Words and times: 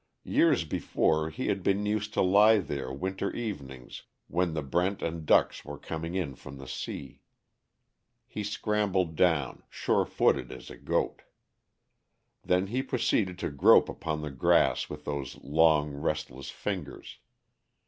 Years 0.25 0.65
before 0.65 1.29
he 1.29 1.47
had 1.49 1.61
been 1.61 1.85
used 1.85 2.11
to 2.15 2.23
lie 2.23 2.57
there 2.57 2.91
winter 2.91 3.31
evenings 3.35 4.01
when 4.25 4.55
the 4.55 4.63
brent 4.63 5.03
and 5.03 5.27
ducks 5.27 5.63
were 5.63 5.77
coming 5.77 6.15
in 6.15 6.33
from 6.33 6.57
the 6.57 6.67
sea. 6.67 7.21
He 8.25 8.43
scrambled 8.43 9.15
down, 9.15 9.61
sure 9.69 10.07
footed 10.07 10.51
as 10.51 10.71
a 10.71 10.75
goat. 10.75 11.21
Then 12.41 12.65
he 12.65 12.81
proceeded 12.81 13.37
to 13.37 13.51
grope 13.51 13.89
upon 13.89 14.21
the 14.23 14.31
grass 14.31 14.89
with 14.89 15.05
those 15.05 15.35
long 15.43 15.91
restless 15.93 16.49
fingers. 16.49 17.19